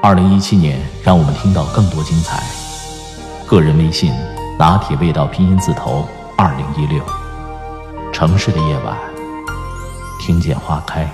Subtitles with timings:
[0.00, 2.40] 二零一七年让我们听到更多精彩。
[3.46, 4.12] 个人微信：
[4.56, 7.04] 拿铁味道拼音字头二零一六。
[8.12, 8.96] 城市的夜晚，
[10.20, 11.06] 听见花开。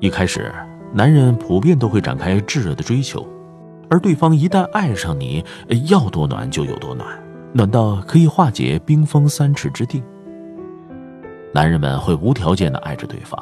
[0.00, 0.52] 一开始，
[0.96, 3.26] 男人普遍都会展开炙热的追求，
[3.90, 5.44] 而对方一旦爱上你，
[5.88, 7.08] 要多暖就有多暖，
[7.52, 10.00] 暖到可以化解冰封三尺之地。
[11.52, 13.36] 男人们会无条件的爱着对方，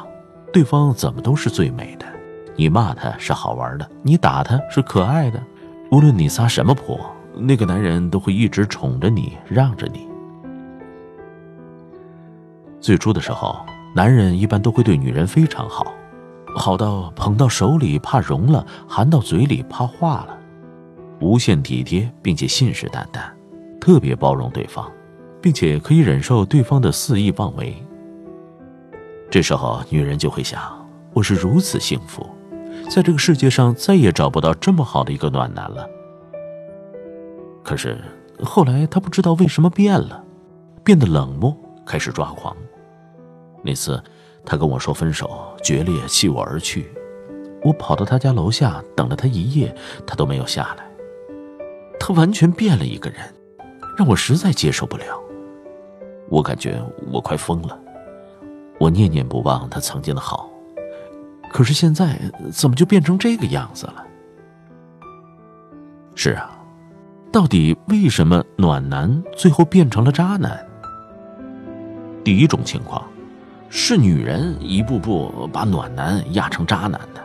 [0.50, 2.06] 对方怎么都是最美的。
[2.56, 5.38] 你骂他是好玩的，你打他是可爱的，
[5.90, 6.98] 无论你撒什么泼，
[7.36, 10.08] 那个男人都会一直宠着你，让着你。
[12.80, 13.60] 最初的时候，
[13.94, 15.92] 男人一般都会对女人非常好。
[16.54, 20.38] 好到捧到手里怕融了，含到嘴里怕化了，
[21.20, 23.22] 无限体贴并且信誓旦旦，
[23.80, 24.90] 特别包容对方，
[25.40, 27.74] 并且可以忍受对方的肆意妄为。
[29.30, 30.60] 这时候，女人就会想：
[31.14, 32.24] 我是如此幸福，
[32.90, 35.88] 在这个世界上再也找不到这么好的一个暖男了。
[37.64, 37.98] 可是
[38.42, 40.22] 后来，她不知道为什么变了，
[40.84, 42.54] 变得冷漠，开始抓狂。
[43.62, 44.02] 那次。
[44.44, 46.92] 他跟我说分手，决裂，弃我而去。
[47.64, 49.74] 我跑到他家楼下等了他一夜，
[50.06, 50.84] 他都没有下来。
[52.00, 53.20] 他完全变了一个人，
[53.96, 55.04] 让我实在接受不了。
[56.28, 56.82] 我感觉
[57.12, 57.78] 我快疯了。
[58.80, 60.50] 我念念不忘他曾经的好，
[61.52, 62.18] 可是现在
[62.50, 64.04] 怎么就变成这个样子了？
[66.16, 66.58] 是啊，
[67.30, 70.66] 到底为什么暖男最后变成了渣男？
[72.24, 73.04] 第一种情况。
[73.74, 77.22] 是女人一步步把暖男压成渣男的。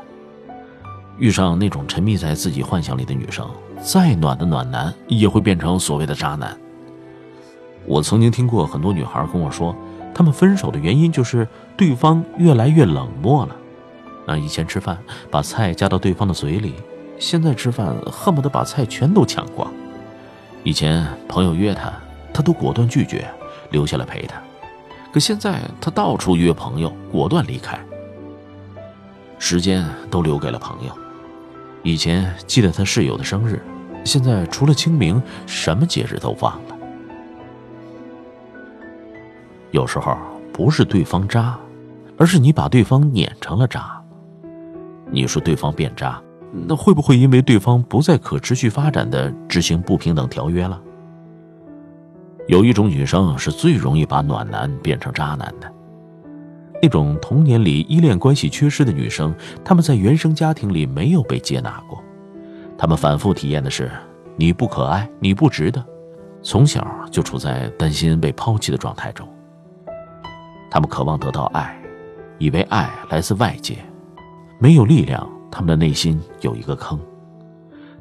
[1.18, 3.46] 遇上那种沉迷在自己幻想里的女生，
[3.84, 6.58] 再暖的暖男也会变成所谓的渣男。
[7.86, 9.76] 我曾经听过很多女孩跟我说，
[10.14, 13.56] 她们分手的原因就是对方越来越冷漠了。
[14.26, 14.98] 啊，以前吃饭
[15.30, 16.76] 把菜夹到对方的嘴里，
[17.20, 19.70] 现在吃饭恨不得把菜全都抢光。
[20.64, 21.92] 以前朋友约她，
[22.34, 23.30] 她都果断拒绝，
[23.70, 24.42] 留下来陪她。
[25.18, 27.76] 可现在他到处约朋友，果断离开，
[29.40, 30.96] 时间都留给了朋友。
[31.82, 33.60] 以前记得他室友的生日，
[34.04, 36.78] 现在除了清明，什么节日都忘了。
[39.72, 40.16] 有时候
[40.54, 41.58] 不是对方渣，
[42.16, 44.00] 而是你把对方碾成了渣。
[45.10, 50.80] 你说对方变渣，那会不会因为对方不再可持续发展的执行不平等条约了？
[52.48, 55.70] 有一种女生是最容易把暖男变成渣男的，
[56.82, 59.36] 那种童年里依恋关系缺失的女生，
[59.66, 62.02] 她们在原生家庭里没有被接纳过，
[62.78, 63.92] 她们反复体验的是
[64.38, 65.86] 你不可爱，你不值得，
[66.42, 69.28] 从小就处在担心被抛弃的状态中。
[70.72, 71.78] 她们渴望得到爱，
[72.38, 73.78] 以为爱来自外界，
[74.58, 76.98] 没有力量，她们的内心有一个坑，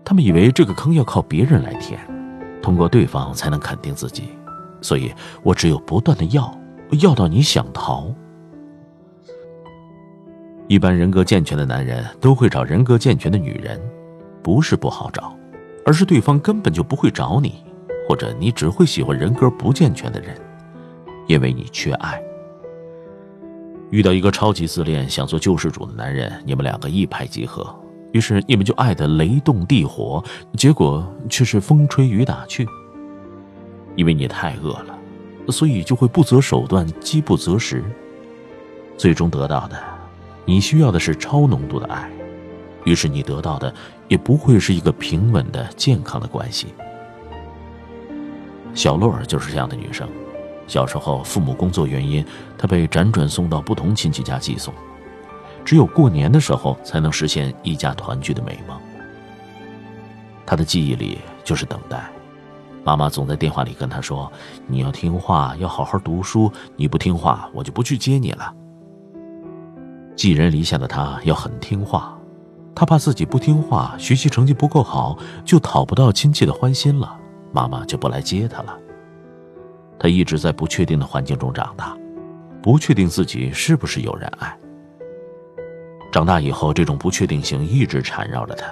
[0.05, 1.99] 她们以为这个坑要靠别人来填。
[2.63, 4.25] 通过对方才能肯定自己，
[4.87, 6.57] 所以我只有不断的要，
[7.01, 8.15] 要到你想逃。
[10.69, 13.81] 一般人格健全的男人都会找人格健全的女人，
[14.45, 15.37] 不是不好找，
[15.85, 17.65] 而是对方根本就不会找你，
[18.09, 20.41] 或者你只会喜欢人格不健全的人，
[21.27, 22.23] 因为你缺爱。
[23.91, 27.75] 遇到一个超级自恋、想做救世主的男人，你们两个一拍即合。
[28.13, 30.23] 于是你们就爱得雷动地火，
[30.57, 32.65] 结果却是风吹雨打去。
[33.97, 34.97] 因为你太饿了，
[35.49, 37.83] 所以就会不择手段，饥不择食。
[38.97, 39.77] 最终得到的，
[40.45, 42.09] 你需要的是超浓度的爱，
[42.85, 43.75] 于是你得到的
[44.07, 46.69] 也不会是一个平稳的、健康的关系。
[48.75, 50.09] 小洛就是这样的女生，
[50.67, 52.25] 小时候父母工作原因，
[52.57, 54.73] 她被辗转送到不同亲戚家寄送。
[55.65, 58.79] 只有过年的时候才能实现一家团聚的美梦。
[60.47, 62.09] 他的记忆里就是等待，
[62.87, 64.31] 妈妈总在电话里跟他说
[64.69, 68.55] ：“你要听话，要好好读书，你不听话，我就不去接你了。”
[70.15, 72.17] 寄人篱下的他要很听话，
[72.77, 77.19] 他怕自己不听话，学习成绩不够好，就讨不到亲戚的欢心了，
[77.53, 78.79] 妈妈就不来接他了。
[79.99, 81.93] 他一直在不确定的环境中长大，
[82.63, 84.57] 不确定自己是不是有人爱。
[86.13, 88.69] 长大以后，这种不确定性一直缠绕着他，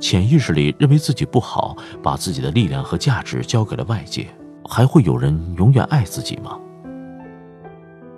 [0.00, 4.26] 潜意识里认为自己不好，把自己的力量和价值交给了外界，
[4.64, 6.58] 还会有人永远爱自己吗？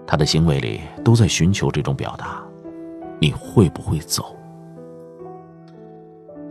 [0.06, 2.42] 他的行为里都在寻求这种表达，
[3.20, 4.36] 你会不会走？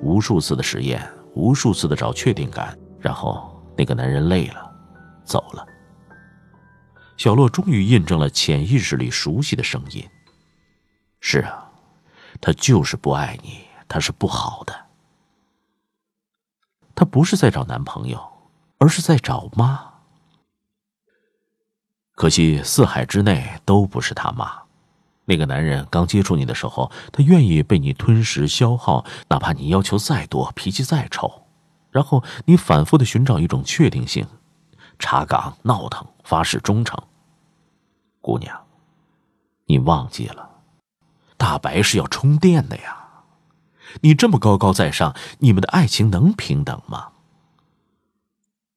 [0.02, 1.02] 无数次的实验，
[1.34, 4.72] 无数次的找确定感，然后那个男人累了，
[5.24, 5.66] 走了。
[7.18, 10.04] 小洛终于印证了潜意识里熟悉的声音。
[11.20, 11.70] 是啊，
[12.42, 14.74] 他就是不爱你，他是不好的。
[17.02, 18.22] 他不是在找男朋友，
[18.78, 19.94] 而是在找妈。
[22.14, 24.62] 可惜四海之内都不是他妈。
[25.26, 31.48] 那个男人刚接触你的时候，他愿意被你吞噬消耗，哪怕你要求再多，脾气再臭，
[31.90, 34.28] 然后你反复的寻找一种确定性，
[35.00, 37.02] 查岗闹腾，发誓忠诚。
[38.22, 38.56] 姑娘，
[39.66, 40.48] 你忘记了，
[41.36, 43.01] 大白是要充电的呀。
[44.00, 47.10] 你这么高高在上，你们的爱情能平等吗？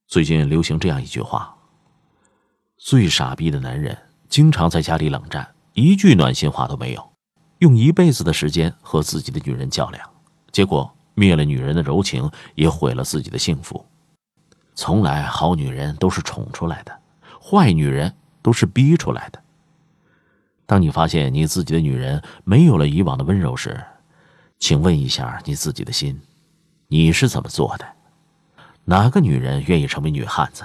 [0.06, 1.56] 最近流行这样一句话：
[2.76, 3.96] 最傻逼的男人，
[4.28, 5.54] 经常在家里冷战。
[5.72, 7.12] 一句暖心话都没有，
[7.58, 10.08] 用一辈子的时间和自己的女人较量，
[10.52, 13.84] 结果灭了女人的柔情，也毁了自己的幸福。
[14.76, 16.96] 从来好女人都是宠出来的，
[17.42, 19.42] 坏女人都是逼出来的。
[20.66, 23.84] 当你发现你自己的女人没有了以往的温柔时，
[24.58, 26.20] 请问一下你自己的心，
[26.88, 27.86] 你是怎么做的？
[28.84, 30.64] 哪个女人愿意成为女汉子？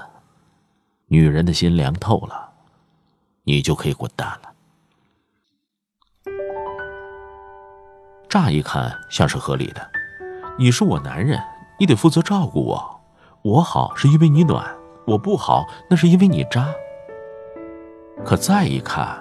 [1.08, 2.50] 女人的心凉透了，
[3.44, 4.54] 你就可以滚蛋了。
[8.30, 9.90] 乍一看像是合理的，
[10.58, 11.42] 你是我男人，
[11.80, 13.02] 你得负责照顾我。
[13.42, 14.76] 我好是因为你暖，
[15.08, 16.70] 我不好那是因为你渣。
[18.24, 19.18] 可再一看，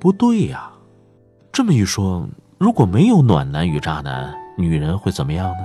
[0.00, 0.72] 不对呀。
[1.52, 5.64] 这么一说，如果没有暖男与渣男，女人会怎么样呢？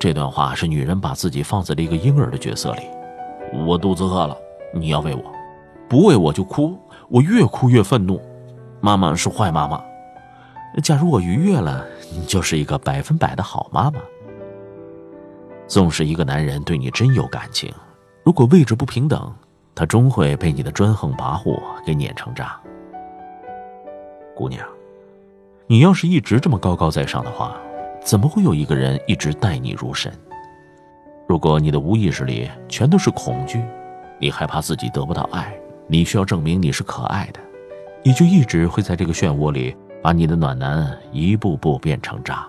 [0.00, 2.82] 这段话是女人把自己放在了一个婴儿的角色里。
[3.66, 4.36] 我肚子饿了，
[4.72, 5.22] 你要喂我，
[5.88, 8.20] 不喂我就哭，我越哭越愤怒。
[8.80, 9.82] 妈妈是坏妈妈。
[10.82, 14.00] 假如我愉悦了，你就是一个百分百的好妈妈。
[15.66, 17.70] 纵使一个男人对你真有感情，
[18.22, 19.34] 如果位置不平等，
[19.74, 22.58] 他终会被你的专横跋扈给碾成渣。
[24.34, 24.64] 姑娘，
[25.70, 27.54] 你要是一直这么高高在上的话，
[28.02, 30.10] 怎么会有一个人一直待你如神？
[31.28, 33.62] 如果你的无意识里全都是恐惧，
[34.18, 35.54] 你害怕自己得不到爱，
[35.86, 37.40] 你需要证明你是可爱的，
[38.02, 39.76] 你就一直会在这个漩涡里。
[40.00, 42.46] 把你的暖男一步步变成渣。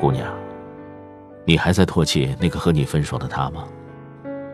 [0.00, 0.26] 姑娘，
[1.44, 3.64] 你还在唾弃那个和你分手的他吗？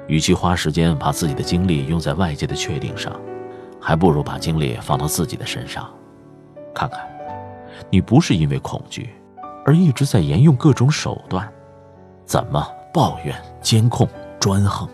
[0.07, 3.19] 与其花时间把自己的精力用在外界的确定上，
[3.81, 5.89] 还不如把精力放到自己的身上。
[6.75, 7.01] 看看，
[7.91, 9.11] 你不是因为恐惧，
[9.65, 11.51] 而一直在沿用各种手段，
[12.25, 14.09] 怎么抱怨、监控、
[14.39, 14.89] 专横？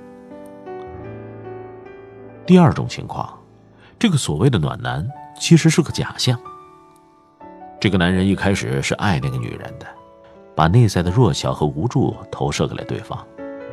[2.44, 3.38] 第二种情况，
[3.98, 5.08] 这个所谓的暖男
[5.38, 6.38] 其实是个假象。
[7.80, 9.86] 这个男人一开始是爱那个女人的，
[10.54, 13.24] 把内在的弱小和无助投射给了对方，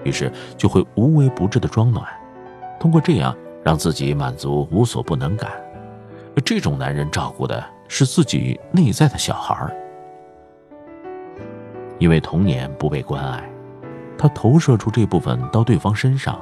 [0.03, 2.05] 于是就会无微不至的装暖，
[2.79, 5.51] 通过这样让自己满足无所不能感。
[6.35, 9.69] 而这种男人照顾的是自己内在的小孩
[11.97, 13.43] 因为童年不被关爱，
[14.17, 16.39] 他投射出这部分到对方身上，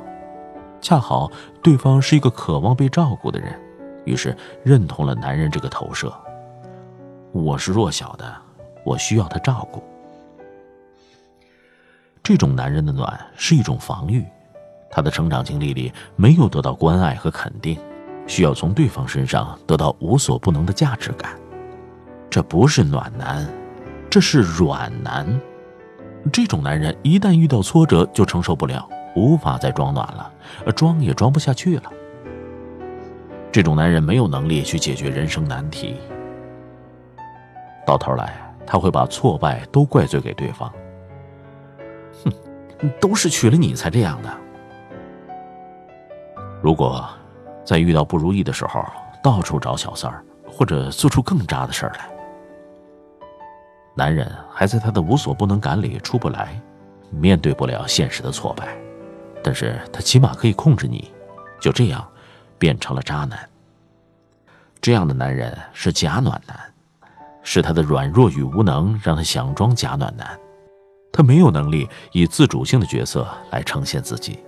[0.79, 1.31] 恰好
[1.63, 3.59] 对方是一个渴望被照顾的人，
[4.05, 6.13] 于是认同了男人这个投射。
[7.31, 8.35] 我是弱小的，
[8.83, 9.81] 我需要他照顾。
[12.21, 14.23] 这种男人的暖是一种防御，
[14.91, 17.79] 他的成长经历里没有得到关爱和肯定，
[18.27, 21.31] 需要从对方身上得到无所不能的价值感。
[22.29, 23.47] 这不是暖男，
[24.09, 25.39] 这是软男。
[26.31, 30.31] 这种男人一旦遇到挫折就承受不了，无法再装暖了，
[30.75, 31.83] 装也装不下去了。
[33.49, 35.95] 这种男人没有能力去解决人生难题。
[37.85, 40.69] 到头来，他会把挫败都怪罪给对方。
[42.25, 42.31] 哼，
[42.99, 44.29] 都是娶了你才这样的。
[46.61, 47.07] 如果
[47.67, 48.81] 在遇到不如意的时候，
[49.21, 52.09] 到处找小三儿，或者做出更渣的事儿来，
[53.93, 56.57] 男人还在他的无所不能感里出不来，
[57.11, 58.73] 面对不了现实的挫败，
[59.43, 61.11] 但是他起码可以控制你，
[61.59, 62.07] 就这样
[62.57, 63.37] 变成了渣男。
[64.79, 66.57] 这样的男人是假暖男。
[67.49, 70.37] 是他的软弱与无能让他想装假暖男，
[71.13, 74.43] 他没有能力以自主性的角色来呈现自己。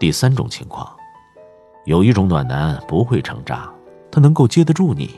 [0.00, 0.95] 第三种情况，
[1.86, 3.72] 有一种暖男不会成长，
[4.10, 5.14] 他能够接得住你，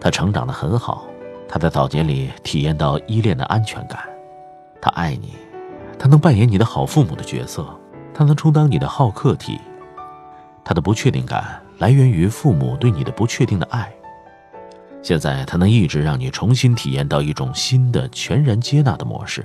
[0.00, 1.04] 他成长的很好，
[1.48, 3.98] 他在早年里体验到依恋的安全感，
[4.80, 5.32] 他爱你，
[5.98, 7.66] 他能扮演你的好父母的角色，
[8.14, 9.58] 他能充当你的好客体，
[10.64, 13.92] 他的不确定感来源于父母对你的不确定的爱。
[15.02, 19.44] 现在他能一直让你重新体验到一种新的全然接纳的模式，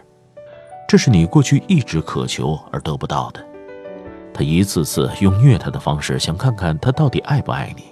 [0.87, 3.43] 这是你过去一直渴求而得不到的。
[4.37, 7.85] 他一次次用虐他的方式，想看看他到底爱不爱你。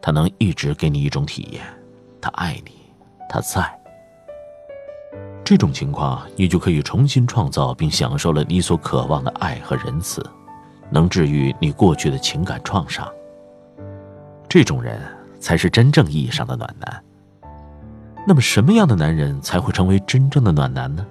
[0.00, 1.62] 他能一直给你一种体验，
[2.20, 2.72] 他爱你，
[3.28, 3.72] 他在。
[5.44, 10.20] 这种情况，你就可以重新创造并享受了你所渴望的爱和仁慈，
[10.90, 13.08] 能治愈你过去的情感创伤。
[14.48, 15.00] 这种人
[15.38, 17.04] 才是真正意义上的暖男。
[18.26, 21.06] 那么，什么样的男人才会成为真正的暖男呢？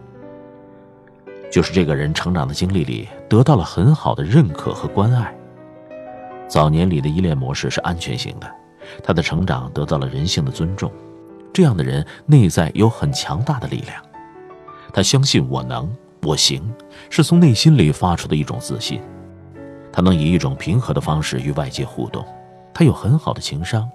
[1.51, 5.35] 就是这个人成长的经历里得到了很好的认可和关爱。
[6.47, 8.49] 早年里的依恋模式是安全型的，
[9.03, 10.89] 他的成长得到了人性的尊重。
[11.53, 14.01] 这样的人内在有很强大的力量，
[14.93, 15.93] 他相信我能，
[16.23, 16.63] 我行，
[17.09, 19.01] 是从内心里发出的一种自信。
[19.91, 22.25] 他能以一种平和的方式与外界互动，
[22.73, 23.89] 他有很好的情商，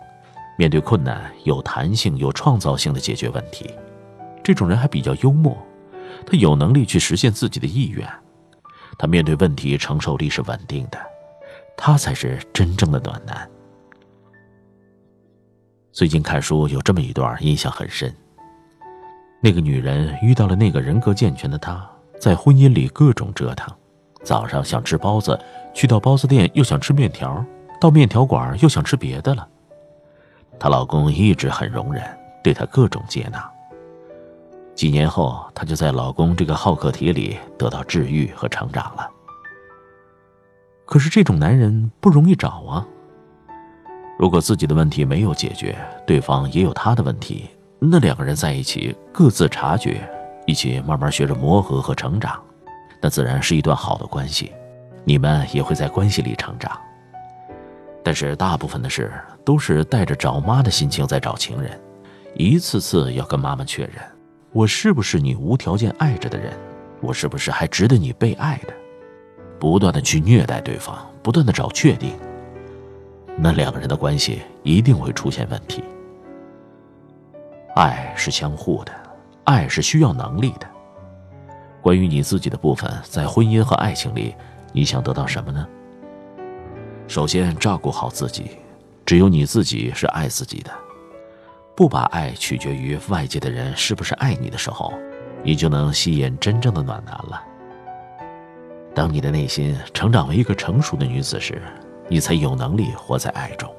[0.59, 3.71] 面对困难有弹性、有创造性的解决问题。
[4.43, 5.57] 这种人还比较幽默。
[6.27, 8.07] 他有能力去实现自己的意愿，
[8.99, 10.99] 他面对问题承受力是稳定的，
[11.77, 13.49] 他才是真正的暖男。
[15.93, 18.13] 最近看书有这么一段印象很深。
[19.41, 21.89] 那个女人遇到了那个人格健全的他，
[22.21, 23.73] 在婚姻里各种折腾，
[24.25, 25.39] 早上想吃包子，
[25.73, 27.45] 去到包子店又想吃面条，
[27.81, 29.47] 到面条馆又想吃别的了。
[30.59, 32.03] 她老公一直很容忍，
[32.43, 33.49] 对她各种接纳。
[34.77, 39.11] 几年后，她就在老公这个好客体里得到治愈和成长了。
[40.85, 42.87] 可是这种男人不容易找啊。
[44.19, 50.09] 如果自己的问题没有解决，对方也有他的问题，那两个人在一起各自察觉，
[50.47, 52.41] 一起慢慢学着磨合和成长，
[53.01, 54.53] 那自然是一段好的关系，
[55.05, 56.71] 你们也会在关系里成长。
[58.05, 59.13] 但是大部分的事
[59.45, 61.81] 都是带着找妈的心情在找情人，
[62.35, 64.16] 一次次要跟妈妈确认。
[64.53, 66.53] 我是不是你无条件爱着的人？
[67.01, 68.73] 我是不是还值得你被爱的？
[69.59, 72.15] 不断的去虐待对方，不断的找确定，
[73.37, 75.85] 那两个人的关系一定会出现问题。
[77.75, 78.93] 爱是相互的，
[79.45, 80.67] 爱是需要能力的。
[81.83, 84.35] 关于你自己的部分，在婚姻和爱情里，
[84.73, 85.67] 你想得到什么呢？
[87.07, 88.53] 首先照顾好自己，
[89.05, 90.71] 只有你自己是爱自己的。
[91.77, 94.95] 不把爱取决于外界的人是不是爱你的时候，
[95.43, 97.43] 你就能吸引真正的暖男了。
[98.95, 101.61] 当你的内心成长为一个成熟的女子时，
[102.09, 103.71] 你才有能力活在爱中。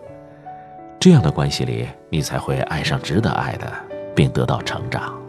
[1.00, 3.74] 这样的关系里，你才会爱上值得爱的，
[4.16, 5.20] 并得到成长。